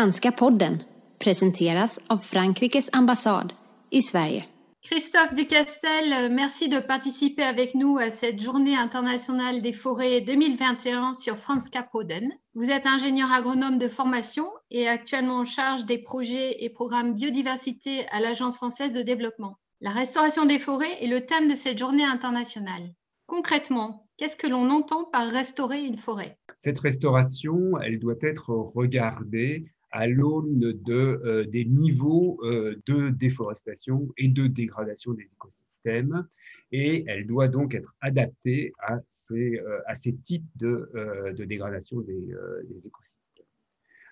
[0.00, 0.82] Franska podden
[1.18, 3.52] presenteras av Frankrikes ambassad
[3.90, 4.44] i Sverige.
[4.82, 11.36] Christophe Ducastel, merci de participer avec nous à cette journée internationale des forêts 2021 sur
[11.36, 12.32] Franska Podden.
[12.54, 18.06] Vous êtes ingénieur agronome de formation et actuellement en charge des projets et programmes biodiversité
[18.10, 19.58] à l'Agence française de développement.
[19.82, 22.94] La restauration des forêts est le thème de cette journée internationale.
[23.26, 26.38] Concrètement, qu'est-ce que l'on entend par restaurer une forêt?
[26.58, 34.08] Cette restauration, elle doit être regardée à l'aune de, euh, des niveaux euh, de déforestation
[34.16, 36.26] et de dégradation des écosystèmes.
[36.72, 40.88] Et elle doit donc être adaptée à ces, euh, à ces types de,
[41.36, 42.34] de dégradation des,
[42.68, 43.19] des écosystèmes.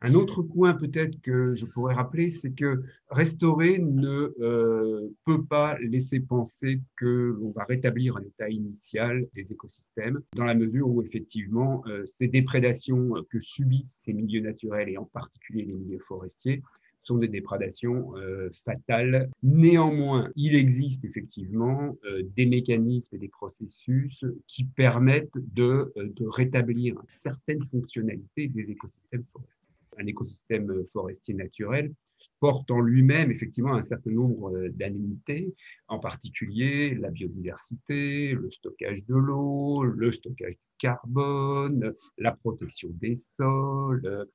[0.01, 5.77] Un autre point peut-être que je pourrais rappeler, c'est que restaurer ne euh, peut pas
[5.80, 11.03] laisser penser que l'on va rétablir un état initial des écosystèmes, dans la mesure où
[11.03, 16.62] effectivement euh, ces déprédations que subissent ces milieux naturels et en particulier les milieux forestiers
[17.03, 19.31] sont des déprédations euh, fatales.
[19.42, 21.97] Néanmoins, il existe effectivement
[22.37, 29.67] des mécanismes et des processus qui permettent de, de rétablir certaines fonctionnalités des écosystèmes forestiers
[29.98, 31.92] un écosystème forestier naturel
[32.41, 35.54] porte en lui-même effectivement un certain nombre euh, d'anémités,
[35.88, 43.16] en particulier la biodiversité, le stockage de l'eau, le stockage du carbone, la protection des
[43.16, 44.28] sols,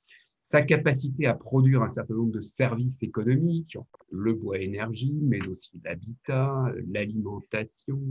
[0.44, 3.78] sa capacité à produire un certain nombre de services économiques,
[4.12, 8.02] le bois énergie, mais aussi l'habitat, l'alimentation,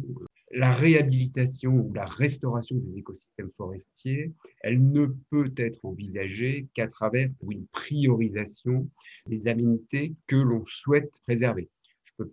[0.52, 7.30] la réhabilitation ou la restauration des écosystèmes forestiers, elle ne peut être envisagée qu'à travers
[7.50, 8.88] une priorisation
[9.26, 11.68] des aménités que l'on souhaite préserver.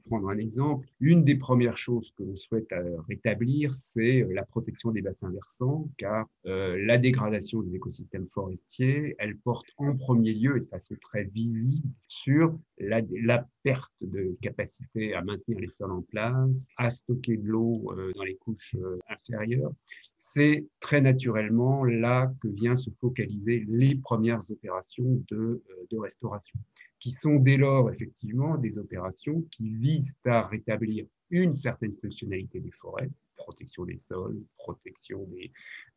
[0.06, 0.88] Prendre un exemple.
[1.00, 5.32] Une des premières choses que l'on souhaite euh, rétablir, c'est euh, la protection des bassins
[5.32, 10.66] versants, car euh, la dégradation des écosystèmes forestiers, elle porte en premier lieu et de
[10.66, 16.90] façon très visible sur la perte de capacité à maintenir les sols en place, à
[16.90, 18.76] stocker de l'eau dans les couches
[19.10, 19.74] inférieures.
[20.20, 26.60] C'est très naturellement là que viennent se focaliser les premières opérations de, de restauration
[27.00, 32.72] qui sont dès lors effectivement des opérations qui visent à rétablir une certaine fonctionnalité des
[32.72, 35.52] forêts, protection des sols, protection des,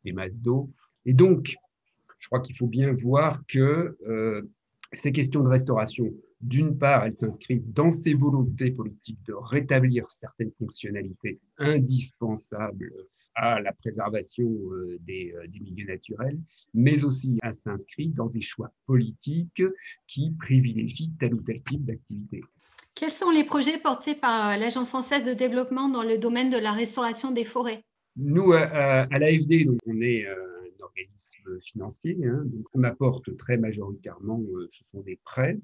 [0.04, 0.70] des masses d'eau.
[1.04, 1.56] Et donc,
[2.18, 4.42] je crois qu'il faut bien voir que euh,
[4.92, 10.52] ces questions de restauration, d'une part, elles s'inscrivent dans ces volontés politiques de rétablir certaines
[10.52, 12.92] fonctionnalités indispensables
[13.34, 16.38] à la préservation euh, des, euh, des, milieux naturels,
[16.74, 19.62] mais aussi à s'inscrire dans des choix politiques
[20.06, 22.42] qui privilégient tel ou tel type d'activité.
[22.94, 26.72] Quels sont les projets portés par l'Agence française de développement dans le domaine de la
[26.72, 27.82] restauration des forêts?
[28.16, 33.56] Nous, à, à l'AFD, on est euh, un organisme financier, hein, donc on apporte très
[33.56, 35.58] majoritairement, ce sont des prêts.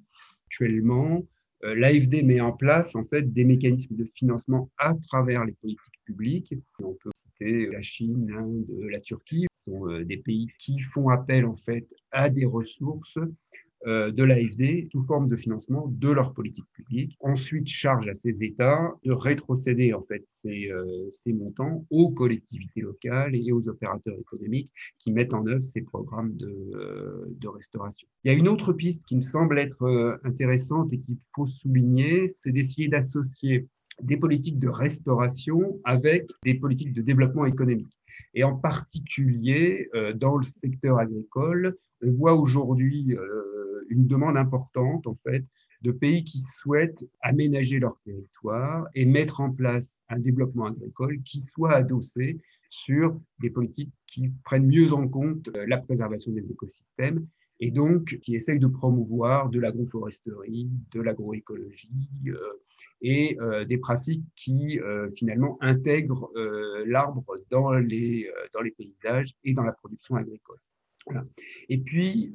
[0.47, 1.27] Actuellement,
[1.63, 6.55] l'AFD met en place en fait des mécanismes de financement à travers les politiques publiques.
[6.83, 9.47] On peut citer la Chine, l'Inde, la Turquie.
[9.53, 13.35] Ce sont euh, des pays qui font appel en fait à des ressources euh,
[13.87, 17.17] de l'AFD sous forme de financement de leur politique publique.
[17.21, 23.35] Ensuite, charge à ces États de rétrocéder en fait ces, euh, montants aux collectivités locales
[23.37, 28.09] et aux opérateurs économiques qui mettent en œuvre ces programmes de, de restauration.
[28.25, 32.29] Il y a une autre piste qui me semble être intéressante et qu'il faut souligner,
[32.29, 33.67] c'est d'essayer d'associer
[34.03, 37.99] des politiques de restauration avec des politiques de développement économique.
[38.35, 43.58] Et en particulier, euh, dans le secteur agricole, on voit aujourd'hui euh,
[43.89, 45.45] une demande importante, en fait,
[45.83, 51.41] de pays qui souhaitent aménager leur territoire et mettre en place un développement agricole qui
[51.41, 52.39] soit adossé
[52.71, 57.27] sur des politiques qui prennent mieux en compte euh, la préservation des écosystèmes
[57.61, 61.91] et donc qui essayent de promouvoir de l'agroforesterie, de l'agroécologie,
[63.01, 69.35] et euh, des pratiques qui euh, finalement intègrent euh, l'arbre dans les, dans les paysages
[69.45, 70.59] et dans la production agricole.
[71.69, 72.33] Et puis,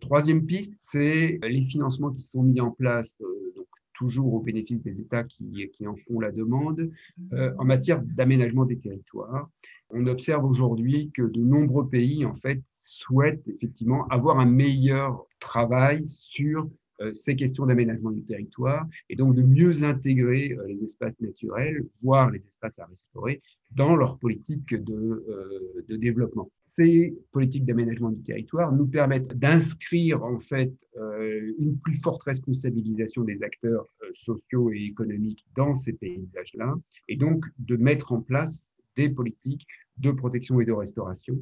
[0.00, 3.18] troisième piste, c'est les financements qui sont mis en place,
[3.56, 6.90] donc toujours au bénéfice des États qui, en font la demande,
[7.32, 9.48] en matière d'aménagement des territoires.
[9.90, 12.60] On observe aujourd'hui que de nombreux pays, en fait,
[12.98, 16.68] souhaitent effectivement avoir un meilleur travail sur
[17.00, 21.86] euh, ces questions d'aménagement du territoire et donc de mieux intégrer euh, les espaces naturels,
[22.02, 23.40] voire les espaces à restaurer,
[23.70, 26.50] dans leur politique euh, de développement.
[26.78, 30.72] Ces politiques d'aménagement du territoire nous permettent d'inscrire en fait
[31.58, 36.76] une plus forte responsabilisation des acteurs sociaux et économiques dans ces paysages-là
[37.08, 38.60] et donc de mettre en place
[38.96, 39.66] des politiques
[39.96, 41.36] de protection et de restauration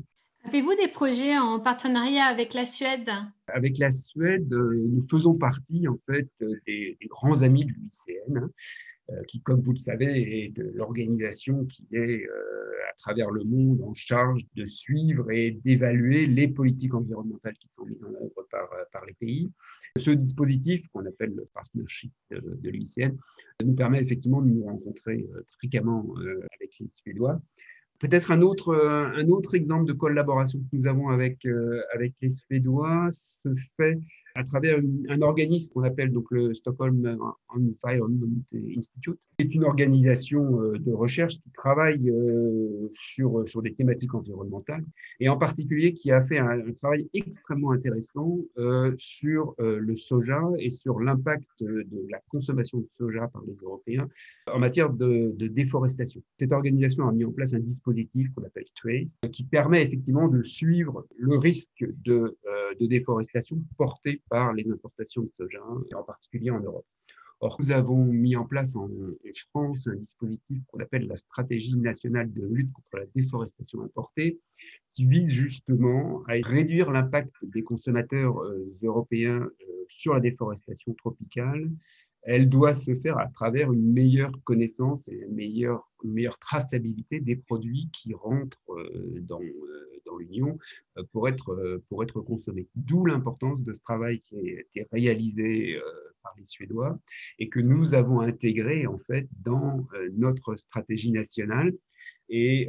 [0.47, 3.11] Avez-vous des projets en partenariat avec la Suède?
[3.49, 6.31] Avec la Suède, nous faisons partie en fait
[6.67, 8.49] des, grands amis de l'UICN.
[9.13, 13.45] Euh, qui, comme vous le savez, est de l'organisation qui est euh, à travers le
[13.45, 18.47] monde en charge de suivre et d'évaluer les politiques environnementales qui sont mises en œuvre
[18.51, 19.49] par, euh, par les pays.
[19.97, 23.17] Ce dispositif, qu'on appelle le partnership de, de l'UICN,
[23.65, 25.25] nous permet effectivement de nous rencontrer
[25.59, 26.15] fréquemment
[26.59, 27.41] avec les Suédois.
[28.01, 31.47] Peut-être un autre, un autre exemple de collaboration que nous avons avec,
[31.95, 33.49] avec les Suédois se
[33.79, 33.99] fait
[34.37, 34.79] à travers
[35.09, 37.19] un organisme qu'on appelle donc le Stockholm
[37.49, 38.27] Environment
[38.77, 44.15] Institute, qui est une organisation euh, de recherche qui travaille euh, sur, sur des thématiques
[44.15, 44.85] environnementales
[45.21, 50.71] et en particulier qui a fait un, travail extrêmement intéressant euh, sur le soja et
[50.71, 54.09] sur l'impact de la consommation de soja par les Européens
[54.53, 56.21] en matière de déforestation.
[56.39, 60.43] Cette organisation a mis en place un dispositif qu'on appelle TRACE qui permet effectivement de
[60.43, 62.37] suivre le risque de,
[62.79, 66.87] de déforestation porté par les importations de soja, et en particulier en Europe.
[67.41, 68.89] Or, nous avons mis en place en,
[69.51, 74.41] France un dispositif qu'on appelle la stratégie nationale de lutte contre la déforestation importée,
[74.95, 81.71] qui vise justement à réduire l'impact des consommateurs euh, européens euh, sur la déforestation tropicale
[82.27, 87.37] elle doit se faire à travers une meilleure connaissance et une meilleure, meilleure traçabilité des
[87.37, 89.41] produits qui rentrent euh, dans,
[90.19, 90.59] l'Union
[90.99, 92.69] euh, pour être, pour être consommés.
[92.75, 95.79] D'où l'importance de ce travail qui a été réalisé
[96.23, 96.99] par les Suédois
[97.39, 101.73] et que nous avons intégré en fait dans notre stratégie nationale.
[102.29, 102.69] Et,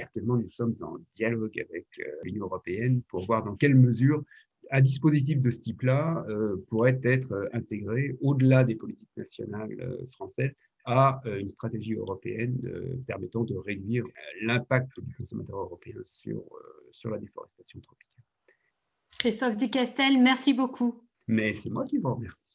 [0.00, 1.86] actuellement, nous sommes en dialogue avec
[2.22, 4.22] l'Union européenne pour voir dans quelle mesure
[4.70, 10.06] un dispositif de ce type-là euh, pourrait être euh, intégré au-delà des politiques nationales euh,
[10.12, 10.52] françaises
[10.88, 12.60] à une stratégie européenne
[13.08, 14.04] permettant de réduire
[14.42, 16.44] l'impact du consommateur européen sur,
[16.92, 18.22] sur la déforestation tropicale.
[19.18, 21.02] Christophe Ducastel, merci beaucoup.
[21.26, 22.45] Mais c'est moi qui vous remercie.